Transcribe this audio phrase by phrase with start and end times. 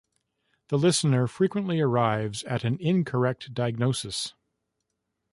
[0.69, 4.33] The listener frequently arrives at an incorrect diagnosis.